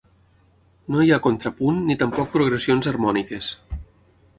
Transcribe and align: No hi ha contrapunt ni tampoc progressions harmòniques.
No 0.95 1.03
hi 1.07 1.11
ha 1.17 1.21
contrapunt 1.27 1.79
ni 1.91 2.01
tampoc 2.03 2.35
progressions 2.39 2.93
harmòniques. 2.95 3.53